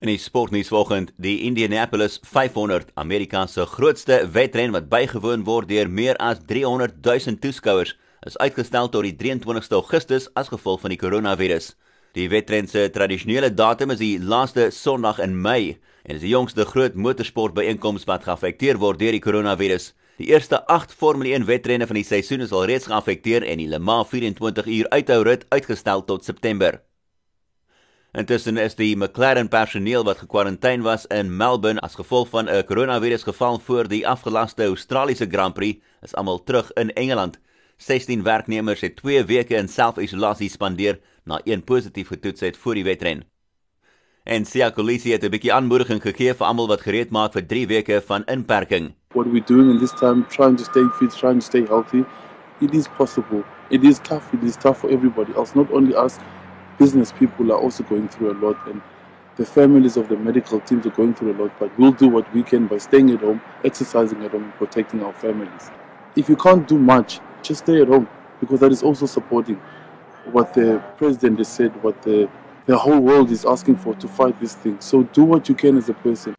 [0.00, 5.90] In die sportnuus vanoggend, die Indianapolis 500, Amerika se grootste wedren wat bygewoon word deur
[5.92, 7.92] meer as 300 000 toeskouers,
[8.24, 11.74] is uitgestel tot die 23ste Augustus as gevolg van die koronavirus.
[12.16, 15.76] Die wedren se tradisionele datum is die laaste Sondag in Mei
[16.08, 19.92] en is die jongste groot motorsportbyeenkoms wat geaffekteer word deur die koronavirus.
[20.16, 23.68] Die eerste 8 Formule 1 wedrenne van die seisoen is al reeds geaffekteer en die
[23.68, 26.80] Le Mans 24 uur uithou rit uitgestel tot September.
[28.10, 33.58] Intussen is die McLaren personeel wat gekwarantyne was in Melbourne as gevolg van 'n koronavirusgeval
[33.58, 37.38] voor die afgelaste Australiese Grand Prix, is almal terug in Engeland.
[37.76, 42.84] 16 werknemers het 2 weke in self-isolasie spandeer na een positief getoets het voor die
[42.84, 43.22] wedren.
[44.24, 47.66] En Sia Kolisi het 'n bietjie aanmoediging gegee vir almal wat gereed maak vir 3
[47.66, 48.94] weke van inperking.
[49.14, 52.04] What we doing in this time trying to stay fit, trying to stay healthy.
[52.60, 53.44] It is possible.
[53.68, 54.32] It is tough.
[54.32, 56.16] It is tough for everybody else, not only us
[56.80, 58.80] business people are also going through a lot and
[59.36, 62.32] the families of the medical teams are going through a lot, but we'll do what
[62.34, 65.70] we can by staying at home, exercising at home, protecting our families.
[66.16, 68.08] If you can't do much, just stay at home
[68.40, 69.60] because that is also supporting
[70.32, 72.28] what the president has said, what the,
[72.66, 74.80] the whole world is asking for to fight this thing.
[74.80, 76.34] So do what you can as a person.